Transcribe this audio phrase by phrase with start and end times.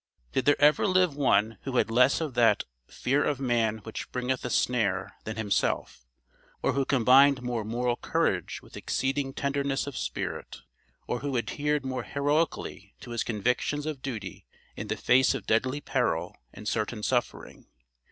[0.33, 4.43] Did there ever live one who had less of that "fear of man which bringeth
[4.43, 6.07] a snare," than himself?
[6.63, 10.61] Or who combined more moral courage with exceeding tenderness of spirit?
[11.05, 15.81] Or who adhered more heroically to his convictions of duty in the face of deadly
[15.81, 17.67] peril and certain suffering?